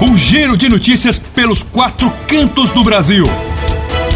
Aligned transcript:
um 0.00 0.16
giro 0.16 0.56
de 0.56 0.68
notícias 0.68 1.18
pelos 1.18 1.62
quatro 1.62 2.10
cantos 2.26 2.72
do 2.72 2.82
Brasil. 2.84 3.26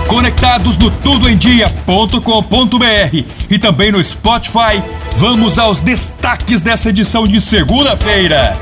Conectados 0.07 0.77
no 0.77 0.91
tudoemdia.com.br 0.91 3.25
e 3.49 3.59
também 3.59 3.93
no 3.93 4.03
Spotify, 4.03 4.83
vamos 5.17 5.59
aos 5.59 5.81
destaques 5.81 6.61
dessa 6.61 6.91
edição 6.91 7.27
de 7.27 7.41
segunda-feira. 7.41 8.59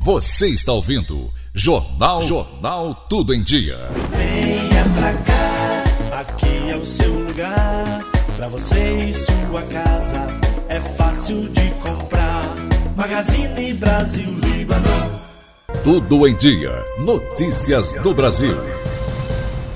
Você 0.00 0.48
está 0.48 0.72
ouvindo 0.72 1.30
Jornal 1.52 2.22
Jornal 2.22 2.94
Tudo 3.10 3.34
em 3.34 3.42
Dia. 3.42 3.90
Venha 4.10 4.84
pra 4.96 5.12
cá, 5.14 6.20
aqui 6.20 6.70
é 6.70 6.76
o 6.76 6.86
seu 6.86 7.12
lugar. 7.12 8.04
Pra 8.36 8.48
você 8.48 9.10
e 9.10 9.14
sua 9.14 9.62
casa 9.62 10.28
é 10.68 10.80
fácil 10.96 11.48
de 11.48 11.70
comprar. 11.82 12.54
Magazine 12.96 13.74
Brasil 13.74 14.38
Líbano. 14.38 15.27
Tudo 15.90 16.28
em 16.28 16.36
Dia. 16.36 16.84
Notícias 16.98 17.94
do 18.02 18.12
Brasil. 18.12 18.54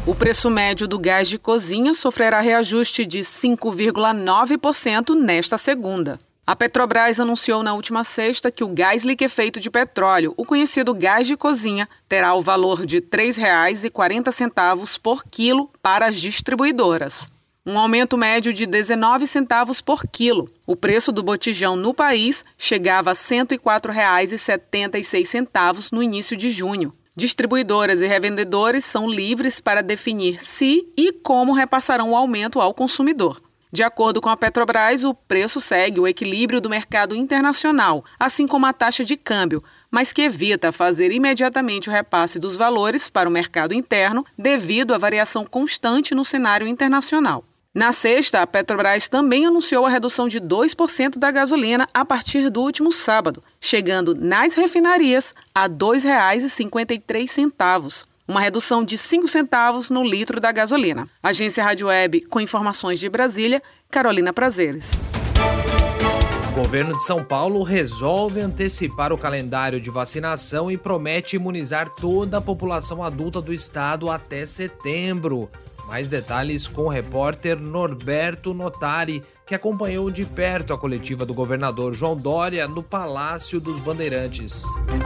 O 0.06 0.14
preço 0.14 0.50
médio 0.50 0.86
do 0.86 0.98
gás 0.98 1.26
de 1.26 1.38
cozinha 1.38 1.94
sofrerá 1.94 2.38
reajuste 2.38 3.06
de 3.06 3.20
5,9% 3.20 5.14
nesta 5.14 5.56
segunda. 5.56 6.18
A 6.46 6.54
Petrobras 6.54 7.18
anunciou 7.18 7.62
na 7.62 7.72
última 7.72 8.04
sexta 8.04 8.52
que 8.52 8.62
o 8.62 8.68
gás 8.68 9.04
liquefeito 9.04 9.58
de 9.58 9.70
petróleo, 9.70 10.34
o 10.36 10.44
conhecido 10.44 10.92
gás 10.92 11.26
de 11.26 11.34
cozinha, 11.34 11.88
terá 12.06 12.34
o 12.34 12.42
valor 12.42 12.84
de 12.84 12.96
R$ 12.96 13.06
3,40 13.10 14.98
por 15.02 15.24
quilo 15.24 15.70
para 15.80 16.08
as 16.08 16.16
distribuidoras. 16.16 17.31
Um 17.64 17.78
aumento 17.78 18.18
médio 18.18 18.52
de 18.52 18.66
19 18.66 19.24
centavos 19.24 19.80
por 19.80 20.02
quilo. 20.02 20.48
O 20.66 20.74
preço 20.74 21.12
do 21.12 21.22
botijão 21.22 21.76
no 21.76 21.94
país 21.94 22.42
chegava 22.58 23.10
a 23.10 23.12
R$ 23.12 23.18
104,76 23.20 25.92
no 25.92 26.02
início 26.02 26.36
de 26.36 26.50
junho. 26.50 26.90
Distribuidoras 27.14 28.00
e 28.00 28.06
revendedores 28.08 28.84
são 28.84 29.08
livres 29.08 29.60
para 29.60 29.80
definir 29.80 30.42
se 30.42 30.84
e 30.96 31.12
como 31.12 31.52
repassarão 31.52 32.10
o 32.10 32.16
aumento 32.16 32.60
ao 32.60 32.74
consumidor. 32.74 33.40
De 33.70 33.84
acordo 33.84 34.20
com 34.20 34.28
a 34.28 34.36
Petrobras, 34.36 35.04
o 35.04 35.14
preço 35.14 35.60
segue 35.60 36.00
o 36.00 36.08
equilíbrio 36.08 36.60
do 36.60 36.68
mercado 36.68 37.14
internacional, 37.14 38.04
assim 38.18 38.44
como 38.44 38.66
a 38.66 38.72
taxa 38.72 39.04
de 39.04 39.16
câmbio, 39.16 39.62
mas 39.88 40.12
que 40.12 40.22
evita 40.22 40.72
fazer 40.72 41.12
imediatamente 41.12 41.88
o 41.88 41.92
repasse 41.92 42.40
dos 42.40 42.56
valores 42.56 43.08
para 43.08 43.28
o 43.28 43.32
mercado 43.32 43.72
interno 43.72 44.26
devido 44.36 44.92
à 44.92 44.98
variação 44.98 45.46
constante 45.46 46.12
no 46.12 46.24
cenário 46.24 46.66
internacional. 46.66 47.44
Na 47.74 47.90
sexta, 47.90 48.42
a 48.42 48.46
Petrobras 48.46 49.08
também 49.08 49.46
anunciou 49.46 49.86
a 49.86 49.88
redução 49.88 50.28
de 50.28 50.38
2% 50.38 51.16
da 51.16 51.30
gasolina 51.30 51.88
a 51.94 52.04
partir 52.04 52.50
do 52.50 52.60
último 52.60 52.92
sábado, 52.92 53.42
chegando 53.58 54.14
nas 54.14 54.52
refinarias 54.52 55.32
a 55.54 55.62
R$ 55.62 55.70
2,53, 55.70 58.04
uma 58.28 58.42
redução 58.42 58.84
de 58.84 58.98
5 58.98 59.26
centavos 59.26 59.88
no 59.88 60.04
litro 60.04 60.38
da 60.38 60.52
gasolina. 60.52 61.08
Agência 61.22 61.64
Rádio 61.64 61.86
Web, 61.86 62.26
com 62.26 62.42
informações 62.42 63.00
de 63.00 63.08
Brasília, 63.08 63.62
Carolina 63.90 64.34
Prazeres. 64.34 64.90
O 66.50 66.54
governo 66.54 66.94
de 66.94 67.06
São 67.06 67.24
Paulo 67.24 67.62
resolve 67.62 68.38
antecipar 68.38 69.14
o 69.14 69.18
calendário 69.18 69.80
de 69.80 69.88
vacinação 69.88 70.70
e 70.70 70.76
promete 70.76 71.36
imunizar 71.36 71.88
toda 71.88 72.36
a 72.36 72.42
população 72.42 73.02
adulta 73.02 73.40
do 73.40 73.54
estado 73.54 74.10
até 74.10 74.44
setembro. 74.44 75.48
Mais 75.86 76.08
detalhes 76.08 76.68
com 76.68 76.82
o 76.82 76.88
repórter 76.88 77.58
Norberto 77.60 78.54
Notari, 78.54 79.22
que 79.44 79.54
acompanhou 79.54 80.10
de 80.10 80.24
perto 80.24 80.72
a 80.72 80.78
coletiva 80.78 81.26
do 81.26 81.34
governador 81.34 81.92
João 81.92 82.16
Dória 82.16 82.66
no 82.66 82.82
Palácio 82.82 83.60
dos 83.60 83.80
Bandeirantes. 83.80 84.64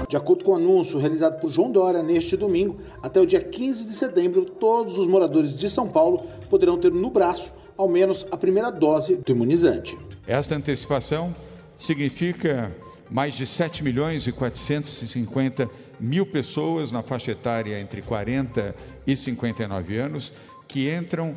De 0.09 0.17
acordo 0.17 0.45
com 0.45 0.53
o 0.53 0.57
anúncio 0.57 0.99
realizado 0.99 1.41
por 1.41 1.51
João 1.51 1.73
Dória 1.73 2.03
neste 2.03 2.37
domingo, 2.37 2.79
até 3.03 3.21
o 3.21 3.27
dia 3.27 3.43
15 3.43 3.85
de 3.85 3.95
setembro, 3.95 4.45
todos 4.45 4.99
os 4.99 5.07
moradores 5.07 5.57
de 5.57 5.69
São 5.69 5.89
Paulo 5.89 6.27
poderão 6.49 6.79
ter 6.79 6.93
no 6.93 7.11
braço 7.11 7.53
ao 7.77 7.89
menos 7.89 8.27
a 8.31 8.37
primeira 8.37 8.71
dose 8.71 9.17
do 9.17 9.33
imunizante. 9.33 9.99
Esta 10.27 10.55
antecipação 10.55 11.33
significa 11.77 12.75
mais 13.11 13.35
de 13.35 13.47
7 13.47 13.83
milhões 13.83 14.27
e 14.27 14.33
450 14.33 15.69
mil 15.99 16.27
pessoas 16.27 16.93
na 16.93 17.03
faixa 17.03 17.33
etária 17.33 17.81
entre 17.81 18.03
40 18.03 18.75
e 19.07 19.17
59 19.17 19.97
anos 19.97 20.33
que 20.66 20.93
entram 20.93 21.37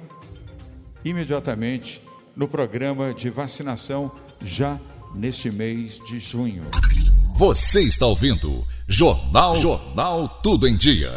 imediatamente 1.04 2.02
no 2.36 2.48
programa 2.48 3.14
de 3.14 3.30
vacinação 3.30 4.12
já 4.46 4.80
neste 5.14 5.52
mês 5.52 6.00
de 6.06 6.20
junho. 6.20 6.64
Você 7.36 7.82
está 7.82 8.06
ouvindo 8.06 8.66
Jornal 8.88 9.56
Jornal 9.56 10.28
Tudo 10.44 10.68
em 10.68 10.76
Dia. 10.76 11.12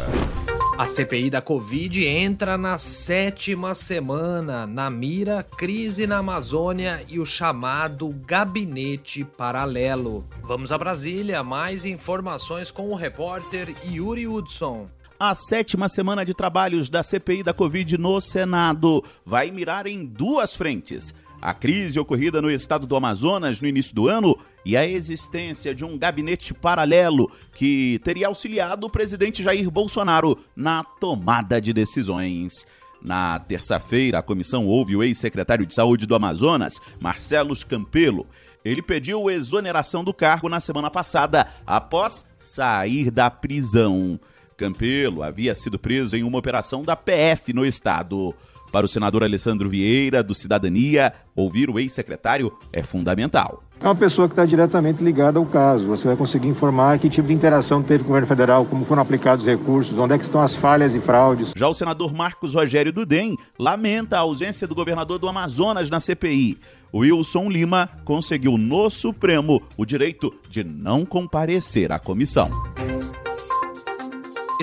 A 0.75 0.87
CPI 0.87 1.29
da 1.29 1.39
Covid 1.39 2.03
entra 2.03 2.57
na 2.57 2.79
sétima 2.79 3.75
semana. 3.75 4.65
Na 4.65 4.89
mira, 4.89 5.43
crise 5.43 6.07
na 6.07 6.17
Amazônia 6.17 6.99
e 7.07 7.19
o 7.19 7.25
chamado 7.25 8.09
gabinete 8.25 9.23
paralelo. 9.23 10.25
Vamos 10.41 10.71
a 10.71 10.77
Brasília, 10.77 11.43
mais 11.43 11.85
informações 11.85 12.71
com 12.71 12.89
o 12.89 12.95
repórter 12.95 13.67
Yuri 13.85 14.27
Hudson. 14.27 14.87
A 15.25 15.35
sétima 15.35 15.87
semana 15.87 16.25
de 16.25 16.33
trabalhos 16.33 16.89
da 16.89 17.01
CPI 17.01 17.43
da 17.43 17.53
Covid 17.53 17.97
no 17.97 18.19
Senado 18.19 19.01
vai 19.25 19.51
mirar 19.51 19.87
em 19.87 20.05
duas 20.05 20.53
frentes: 20.53 21.15
a 21.41 21.53
crise 21.53 21.97
ocorrida 21.97 22.41
no 22.41 22.51
estado 22.51 22.85
do 22.85 22.93
Amazonas 22.93 23.61
no 23.61 23.67
início 23.69 23.95
do 23.95 24.09
ano 24.09 24.37
e 24.65 24.75
a 24.75 24.85
existência 24.85 25.73
de 25.73 25.85
um 25.85 25.97
gabinete 25.97 26.53
paralelo 26.53 27.31
que 27.53 28.01
teria 28.03 28.27
auxiliado 28.27 28.85
o 28.85 28.89
presidente 28.89 29.41
Jair 29.41 29.71
Bolsonaro 29.71 30.37
na 30.53 30.83
tomada 30.83 31.61
de 31.61 31.71
decisões. 31.71 32.67
Na 33.01 33.39
terça-feira, 33.39 34.19
a 34.19 34.21
comissão 34.21 34.67
ouve 34.67 34.93
o 34.93 35.01
ex-secretário 35.01 35.65
de 35.65 35.73
Saúde 35.73 36.05
do 36.05 36.15
Amazonas, 36.15 36.73
Marcelo 36.99 37.55
Campelo. 37.65 38.27
Ele 38.65 38.81
pediu 38.81 39.31
exoneração 39.31 40.03
do 40.03 40.13
cargo 40.13 40.49
na 40.49 40.59
semana 40.59 40.91
passada, 40.91 41.47
após 41.65 42.25
sair 42.37 43.09
da 43.09 43.31
prisão. 43.31 44.19
Campelo 44.55 45.23
havia 45.23 45.53
sido 45.55 45.77
preso 45.77 46.15
em 46.15 46.23
uma 46.23 46.37
operação 46.37 46.81
da 46.81 46.95
PF 46.95 47.53
no 47.53 47.65
estado. 47.65 48.33
Para 48.73 48.87
o 48.87 48.89
senador 48.89 49.23
Alessandro 49.23 49.69
Vieira, 49.69 50.23
do 50.23 50.33
Cidadania, 50.33 51.13
ouvir 51.35 51.69
o 51.69 51.77
ex-secretário 51.77 52.51
é 52.71 52.81
fundamental. 52.81 53.63
É 53.79 53.85
uma 53.85 53.93
pessoa 53.93 54.27
que 54.27 54.31
está 54.31 54.45
diretamente 54.45 55.03
ligada 55.03 55.37
ao 55.37 55.45
caso. 55.45 55.85
Você 55.85 56.07
vai 56.07 56.15
conseguir 56.15 56.47
informar 56.47 56.97
que 56.97 57.07
tipo 57.07 57.27
de 57.27 57.33
interação 57.35 57.83
teve 57.83 57.99
com 57.99 58.05
o 58.05 58.07
governo 58.07 58.27
federal, 58.27 58.65
como 58.65 58.83
foram 58.83 59.03
aplicados 59.03 59.45
os 59.45 59.51
recursos, 59.51 59.95
onde 59.99 60.15
é 60.15 60.17
que 60.17 60.23
estão 60.23 60.41
as 60.41 60.55
falhas 60.55 60.95
e 60.95 60.99
fraudes. 60.99 61.51
Já 61.55 61.67
o 61.67 61.73
senador 61.73 62.13
Marcos 62.13 62.55
Rogério 62.55 62.91
Dudem 62.91 63.37
lamenta 63.59 64.17
a 64.17 64.21
ausência 64.21 64.67
do 64.67 64.73
governador 64.73 65.19
do 65.19 65.27
Amazonas 65.27 65.89
na 65.89 65.99
CPI. 65.99 66.57
Wilson 66.91 67.49
Lima 67.49 67.89
conseguiu 68.05 68.57
no 68.57 68.89
Supremo 68.89 69.61
o 69.77 69.85
direito 69.85 70.33
de 70.49 70.63
não 70.63 71.05
comparecer 71.05 71.91
à 71.91 71.99
comissão. 71.99 72.49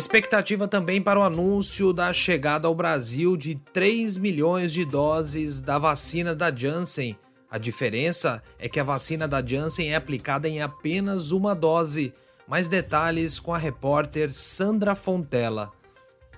Expectativa 0.00 0.66
também 0.66 1.02
para 1.02 1.20
o 1.20 1.22
anúncio 1.22 1.92
da 1.92 2.10
chegada 2.10 2.66
ao 2.66 2.74
Brasil 2.74 3.36
de 3.36 3.54
3 3.54 4.16
milhões 4.16 4.72
de 4.72 4.82
doses 4.82 5.60
da 5.60 5.78
vacina 5.78 6.34
da 6.34 6.50
Janssen. 6.50 7.18
A 7.50 7.58
diferença 7.58 8.42
é 8.58 8.66
que 8.66 8.80
a 8.80 8.82
vacina 8.82 9.28
da 9.28 9.44
Janssen 9.44 9.92
é 9.92 9.96
aplicada 9.96 10.48
em 10.48 10.62
apenas 10.62 11.32
uma 11.32 11.54
dose. 11.54 12.14
Mais 12.48 12.66
detalhes 12.66 13.38
com 13.38 13.52
a 13.52 13.58
repórter 13.58 14.32
Sandra 14.32 14.94
Fontela. 14.94 15.70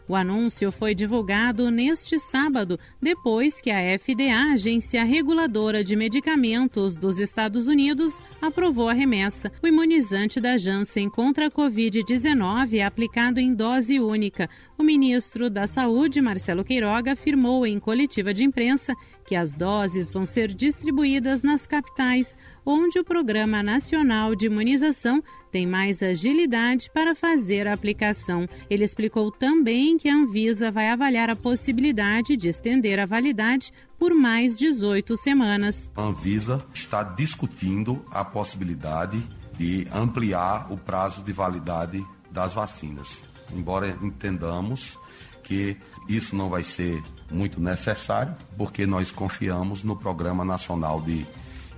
O 0.09 0.17
anúncio 0.17 0.73
foi 0.73 0.95
divulgado 0.95 1.71
neste 1.71 2.19
sábado, 2.19 2.79
depois 3.01 3.61
que 3.61 3.71
a 3.71 3.99
FDA, 3.99 4.53
agência 4.53 5.05
reguladora 5.05 5.85
de 5.85 5.95
medicamentos 5.95 6.97
dos 6.97 7.21
Estados 7.21 7.67
Unidos, 7.67 8.21
aprovou 8.41 8.89
a 8.89 8.93
remessa. 8.93 9.53
O 9.63 9.67
imunizante 9.67 10.41
da 10.41 10.57
Janssen 10.57 11.09
contra 11.09 11.47
a 11.47 11.51
Covid-19 11.51 12.79
é 12.79 12.85
aplicado 12.85 13.39
em 13.39 13.55
dose 13.55 14.01
única. 14.01 14.51
O 14.82 14.84
ministro 14.84 15.49
da 15.49 15.69
Saúde, 15.69 16.20
Marcelo 16.20 16.64
Queiroga, 16.64 17.12
afirmou 17.12 17.64
em 17.64 17.79
coletiva 17.79 18.34
de 18.34 18.43
imprensa 18.43 18.96
que 19.25 19.37
as 19.37 19.55
doses 19.55 20.11
vão 20.11 20.26
ser 20.26 20.52
distribuídas 20.52 21.40
nas 21.40 21.69
capitais. 21.69 22.37
onde 22.67 22.99
o 22.99 23.05
Programa 23.05 23.62
Nacional 23.62 24.34
de 24.34 24.46
Imunização 24.46 25.23
tem 25.52 25.69
mais 25.69 26.02
agilidade 26.02 26.90
para 26.93 27.14
fazer 27.14 27.69
a 27.69 27.73
aplicação. 27.73 28.49
Ele 28.69 28.82
explicou 28.82 29.31
também 29.31 29.96
que 29.96 30.08
a 30.08 30.17
Anvisa 30.17 30.69
vai 30.69 30.88
avaliar 30.88 31.31
a 31.31 31.37
possibilidade 31.37 32.37
de 32.37 32.49
estender 32.49 32.99
a 32.99 33.06
validade 33.06 33.70
por 33.96 34.12
mais 34.12 34.58
18 34.58 35.17
semanas. 35.17 35.93
A 35.94 36.02
Anvisa 36.02 36.61
está 36.75 37.05
discutindo 37.05 38.05
a 38.11 38.25
possibilidade 38.25 39.23
de 39.56 39.87
ampliar 39.94 40.73
o 40.73 40.76
prazo 40.76 41.23
de 41.23 41.32
validade 41.32 42.05
das 42.32 42.52
vacinas. 42.52 43.31
Embora 43.55 43.97
entendamos 44.03 44.99
que 45.43 45.77
isso 46.09 46.35
não 46.35 46.49
vai 46.49 46.65
ser 46.65 47.03
muito 47.31 47.61
necessário, 47.61 48.35
porque 48.57 48.87
nós 48.87 49.11
confiamos 49.11 49.83
no 49.83 49.97
Programa 49.97 50.45
Nacional 50.45 51.01
de 51.01 51.27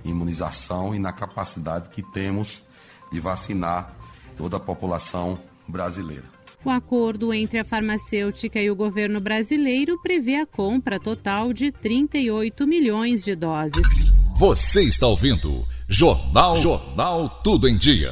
Imunização 0.03 0.93
e 0.93 0.99
na 0.99 1.11
capacidade 1.11 1.89
que 1.89 2.01
temos 2.01 2.61
de 3.11 3.19
vacinar 3.19 3.95
toda 4.37 4.57
a 4.57 4.59
população 4.59 5.39
brasileira. 5.67 6.35
O 6.63 6.69
acordo 6.69 7.31
entre 7.31 7.59
a 7.59 7.63
farmacêutica 7.63 8.59
e 8.59 8.71
o 8.71 8.75
governo 8.75 9.19
brasileiro 9.19 10.01
prevê 10.01 10.37
a 10.37 10.45
compra 10.45 10.99
total 10.99 11.53
de 11.53 11.71
38 11.71 12.67
milhões 12.67 13.23
de 13.23 13.35
doses. 13.35 13.85
Você 14.37 14.81
está 14.81 15.07
ouvindo 15.07 15.65
Jornal 15.87 16.57
Jornal 16.57 17.29
Tudo 17.43 17.69
em 17.69 17.77
Dia. 17.77 18.11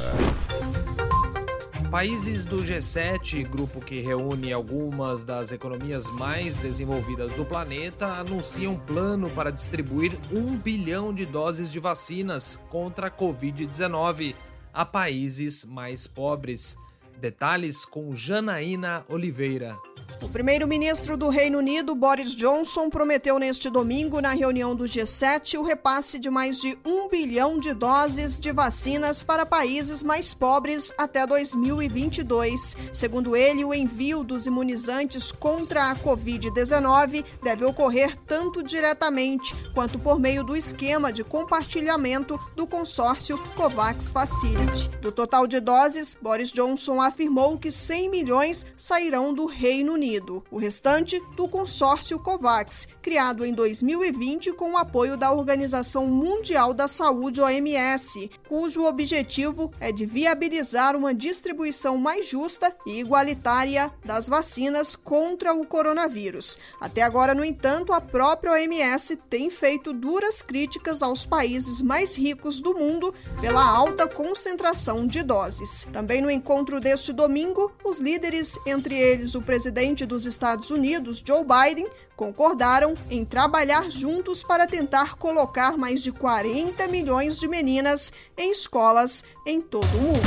Países 1.94 2.44
do 2.44 2.56
G7, 2.56 3.48
grupo 3.48 3.80
que 3.80 4.00
reúne 4.00 4.52
algumas 4.52 5.22
das 5.22 5.52
economias 5.52 6.10
mais 6.10 6.56
desenvolvidas 6.56 7.32
do 7.34 7.44
planeta, 7.44 8.14
anunciam 8.14 8.72
um 8.72 8.78
plano 8.80 9.30
para 9.30 9.52
distribuir 9.52 10.10
um 10.32 10.56
bilhão 10.56 11.14
de 11.14 11.24
doses 11.24 11.70
de 11.70 11.78
vacinas 11.78 12.60
contra 12.68 13.06
a 13.06 13.10
Covid-19 13.12 14.34
a 14.72 14.84
países 14.84 15.64
mais 15.64 16.04
pobres. 16.08 16.76
Detalhes 17.20 17.84
com 17.84 18.12
Janaína 18.12 19.04
Oliveira. 19.08 19.78
O 20.24 20.28
primeiro-ministro 20.34 21.18
do 21.18 21.28
Reino 21.28 21.58
Unido, 21.58 21.94
Boris 21.94 22.34
Johnson, 22.34 22.88
prometeu 22.88 23.38
neste 23.38 23.68
domingo, 23.68 24.22
na 24.22 24.32
reunião 24.32 24.74
do 24.74 24.84
G7, 24.84 25.58
o 25.58 25.62
repasse 25.62 26.18
de 26.18 26.30
mais 26.30 26.62
de 26.62 26.78
um 26.82 27.08
bilhão 27.08 27.58
de 27.58 27.74
doses 27.74 28.38
de 28.38 28.50
vacinas 28.50 29.22
para 29.22 29.44
países 29.44 30.02
mais 30.02 30.32
pobres 30.32 30.90
até 30.96 31.26
2022. 31.26 32.74
Segundo 32.92 33.36
ele, 33.36 33.66
o 33.66 33.74
envio 33.74 34.24
dos 34.24 34.46
imunizantes 34.46 35.30
contra 35.30 35.90
a 35.90 35.96
Covid-19 35.96 37.22
deve 37.42 37.66
ocorrer 37.66 38.16
tanto 38.26 38.62
diretamente 38.62 39.54
quanto 39.74 39.98
por 39.98 40.18
meio 40.18 40.42
do 40.42 40.56
esquema 40.56 41.12
de 41.12 41.22
compartilhamento 41.22 42.40
do 42.56 42.66
consórcio 42.66 43.36
COVAX 43.54 44.10
Facility. 44.10 44.88
Do 45.02 45.12
total 45.12 45.46
de 45.46 45.60
doses, 45.60 46.16
Boris 46.20 46.50
Johnson 46.50 46.98
afirmou 47.00 47.58
que 47.58 47.70
100 47.70 48.08
milhões 48.08 48.64
sairão 48.74 49.34
do 49.34 49.44
Reino 49.44 49.92
Unido. 49.92 50.13
Unido, 50.14 50.44
o 50.50 50.58
restante 50.58 51.20
do 51.34 51.48
consórcio 51.48 52.18
COVAX, 52.18 52.86
criado 53.02 53.44
em 53.44 53.52
2020 53.52 54.52
com 54.52 54.72
o 54.72 54.76
apoio 54.76 55.16
da 55.16 55.32
Organização 55.32 56.06
Mundial 56.06 56.72
da 56.72 56.86
Saúde, 56.86 57.40
OMS, 57.40 58.30
cujo 58.48 58.84
objetivo 58.84 59.72
é 59.80 59.90
de 59.90 60.06
viabilizar 60.06 60.96
uma 60.96 61.12
distribuição 61.12 61.98
mais 61.98 62.26
justa 62.26 62.74
e 62.86 63.00
igualitária 63.00 63.92
das 64.04 64.28
vacinas 64.28 64.94
contra 64.94 65.52
o 65.52 65.66
coronavírus. 65.66 66.58
Até 66.80 67.02
agora, 67.02 67.34
no 67.34 67.44
entanto, 67.44 67.92
a 67.92 68.00
própria 68.00 68.52
OMS 68.52 69.16
tem 69.28 69.50
feito 69.50 69.92
duras 69.92 70.42
críticas 70.42 71.02
aos 71.02 71.26
países 71.26 71.82
mais 71.82 72.16
ricos 72.16 72.60
do 72.60 72.74
mundo 72.74 73.12
pela 73.40 73.64
alta 73.64 74.06
concentração 74.06 75.06
de 75.06 75.22
doses. 75.22 75.86
Também 75.92 76.20
no 76.20 76.30
encontro 76.30 76.80
deste 76.80 77.12
domingo, 77.12 77.72
os 77.84 77.98
líderes, 77.98 78.58
entre 78.66 78.94
eles 78.94 79.34
o 79.34 79.42
presidente 79.42 79.93
presidente 79.94 80.06
dos 80.06 80.26
Estados 80.26 80.70
Unidos, 80.70 81.22
Joe 81.26 81.42
Biden, 81.44 81.86
concordaram 82.16 82.92
em 83.10 83.24
trabalhar 83.24 83.90
juntos 83.90 84.42
para 84.42 84.66
tentar 84.66 85.14
colocar 85.14 85.78
mais 85.78 86.02
de 86.02 86.10
40 86.10 86.88
milhões 86.88 87.38
de 87.38 87.46
meninas 87.48 88.12
em 88.36 88.50
escolas 88.50 89.22
em 89.46 89.60
todo 89.60 89.86
o 89.96 90.00
mundo. 90.00 90.18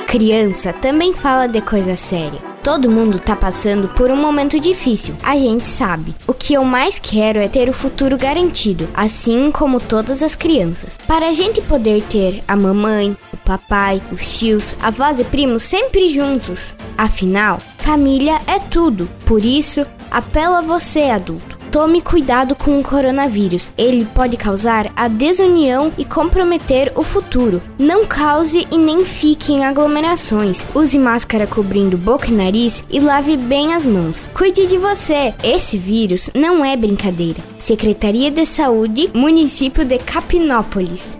Criança 0.07 0.73
também 0.73 1.13
fala 1.13 1.45
de 1.47 1.61
coisa 1.61 1.95
séria. 1.95 2.50
Todo 2.63 2.91
mundo 2.91 3.19
tá 3.19 3.35
passando 3.35 3.87
por 3.87 4.11
um 4.11 4.15
momento 4.15 4.59
difícil, 4.59 5.15
a 5.23 5.35
gente 5.35 5.65
sabe. 5.65 6.13
O 6.27 6.33
que 6.33 6.53
eu 6.53 6.63
mais 6.63 6.99
quero 6.99 7.39
é 7.39 7.47
ter 7.47 7.67
o 7.67 7.73
futuro 7.73 8.19
garantido, 8.19 8.87
assim 8.93 9.51
como 9.51 9.79
todas 9.79 10.21
as 10.21 10.35
crianças. 10.35 10.95
Para 11.07 11.29
a 11.29 11.33
gente 11.33 11.59
poder 11.61 12.03
ter 12.03 12.43
a 12.47 12.55
mamãe, 12.55 13.17
o 13.33 13.37
papai, 13.37 13.99
os 14.11 14.37
tios, 14.37 14.75
avós 14.79 15.19
e 15.19 15.23
primos 15.23 15.63
sempre 15.63 16.07
juntos. 16.09 16.75
Afinal, 16.95 17.57
família 17.79 18.39
é 18.45 18.59
tudo. 18.59 19.09
Por 19.25 19.43
isso, 19.43 19.83
apelo 20.11 20.53
a 20.53 20.61
você, 20.61 21.05
adulto. 21.05 21.60
Tome 21.71 22.01
cuidado 22.01 22.53
com 22.53 22.77
o 22.77 22.83
coronavírus. 22.83 23.71
Ele 23.77 24.03
pode 24.03 24.35
causar 24.35 24.91
a 24.93 25.07
desunião 25.07 25.89
e 25.97 26.03
comprometer 26.03 26.91
o 26.97 27.01
futuro. 27.01 27.61
Não 27.79 28.05
cause 28.05 28.67
e 28.69 28.77
nem 28.77 29.05
fique 29.05 29.53
em 29.53 29.63
aglomerações. 29.63 30.65
Use 30.75 30.99
máscara 30.99 31.47
cobrindo 31.47 31.97
boca 31.97 32.27
e 32.27 32.33
nariz 32.33 32.83
e 32.89 32.99
lave 32.99 33.37
bem 33.37 33.73
as 33.73 33.85
mãos. 33.85 34.29
Cuide 34.33 34.67
de 34.67 34.77
você. 34.77 35.33
Esse 35.41 35.77
vírus 35.77 36.29
não 36.35 36.63
é 36.65 36.75
brincadeira. 36.75 37.39
Secretaria 37.57 38.29
de 38.29 38.45
Saúde, 38.45 39.09
Município 39.13 39.85
de 39.85 39.97
Capinópolis. 39.97 41.17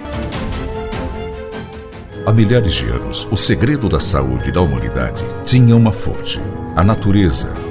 Há 2.26 2.32
milhares 2.34 2.74
de 2.74 2.88
anos, 2.88 3.26
o 3.32 3.38
segredo 3.38 3.88
da 3.88 4.02
saúde 4.02 4.52
da 4.52 4.60
humanidade 4.60 5.24
tinha 5.46 5.78
uma 5.78 5.94
fonte: 5.94 6.42
a 6.76 6.84
natureza 6.84 7.71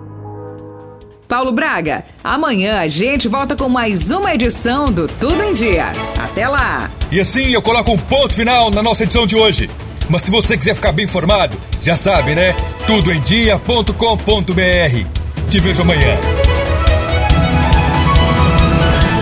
Paulo 1.31 1.53
Braga. 1.53 2.03
Amanhã 2.21 2.81
a 2.81 2.89
gente 2.89 3.29
volta 3.29 3.55
com 3.55 3.69
mais 3.69 4.11
uma 4.11 4.33
edição 4.33 4.91
do 4.91 5.07
Tudo 5.07 5.41
em 5.41 5.53
Dia. 5.53 5.93
Até 6.21 6.45
lá! 6.45 6.91
E 7.09 7.21
assim 7.21 7.53
eu 7.53 7.61
coloco 7.61 7.89
um 7.89 7.97
ponto 7.97 8.33
final 8.33 8.69
na 8.69 8.83
nossa 8.83 9.05
edição 9.05 9.25
de 9.25 9.37
hoje. 9.37 9.69
Mas 10.09 10.23
se 10.23 10.31
você 10.31 10.57
quiser 10.57 10.75
ficar 10.75 10.91
bem 10.91 11.05
informado, 11.05 11.57
já 11.81 11.95
sabe, 11.95 12.35
né? 12.35 12.53
Tudoemdia.com.br. 12.85 15.49
Te 15.49 15.59
vejo 15.61 15.83
amanhã. 15.83 16.17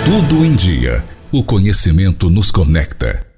Tudo 0.03 0.43
em 0.43 0.55
Dia. 0.55 1.05
O 1.31 1.43
conhecimento 1.43 2.27
nos 2.27 2.49
conecta. 2.49 3.28